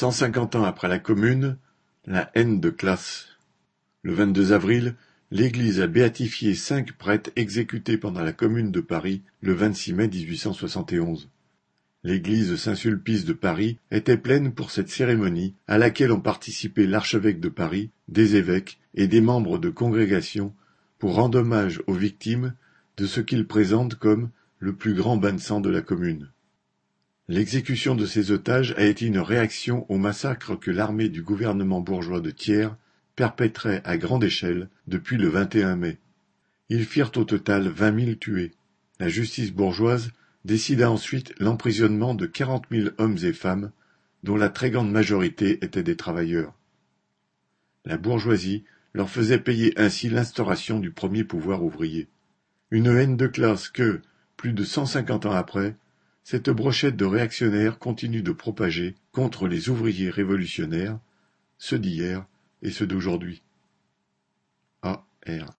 [0.00, 1.58] Cent cinquante ans après la Commune,
[2.06, 3.36] la haine de classe.
[4.00, 4.94] Le vingt-deux avril,
[5.30, 11.28] l'Église a béatifié cinq prêtres exécutés pendant la Commune de Paris le vingt-six mai 1871.
[12.02, 17.50] L'église Saint-Sulpice de Paris était pleine pour cette cérémonie à laquelle ont participé l'archevêque de
[17.50, 20.54] Paris, des évêques et des membres de congrégations
[20.98, 22.54] pour rendre hommage aux victimes
[22.96, 24.30] de ce qu'ils présentent comme
[24.60, 26.30] le plus grand bain de sang de la commune.
[27.30, 32.20] L'exécution de ces otages a été une réaction au massacre que l'armée du gouvernement bourgeois
[32.20, 32.74] de Thiers
[33.14, 35.98] perpétrait à grande échelle depuis le 21 mai.
[36.70, 38.50] Ils firent au total vingt mille tués.
[38.98, 40.10] La justice bourgeoise
[40.44, 43.70] décida ensuite l'emprisonnement de quarante mille hommes et femmes,
[44.24, 46.52] dont la très grande majorité étaient des travailleurs.
[47.84, 52.08] La bourgeoisie leur faisait payer ainsi l'instauration du premier pouvoir ouvrier.
[52.72, 54.00] Une haine de classe que,
[54.36, 55.76] plus de cent cinquante ans après,
[56.22, 60.98] cette brochette de réactionnaires continue de propager contre les ouvriers révolutionnaires,
[61.58, 62.26] ceux d'hier
[62.62, 63.42] et ceux d'aujourd'hui.
[64.82, 65.04] A.
[65.26, 65.48] R.